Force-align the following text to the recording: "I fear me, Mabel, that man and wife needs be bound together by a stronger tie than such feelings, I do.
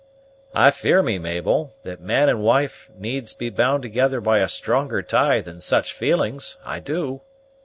"I 0.55 0.71
fear 0.71 1.03
me, 1.03 1.19
Mabel, 1.19 1.75
that 1.83 2.01
man 2.01 2.27
and 2.27 2.41
wife 2.41 2.89
needs 2.97 3.35
be 3.35 3.51
bound 3.51 3.83
together 3.83 4.19
by 4.19 4.39
a 4.39 4.49
stronger 4.49 5.03
tie 5.03 5.41
than 5.41 5.61
such 5.61 5.93
feelings, 5.93 6.57
I 6.65 6.79
do. 6.79 7.21